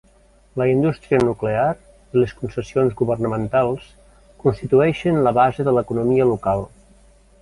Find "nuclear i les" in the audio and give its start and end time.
1.25-2.33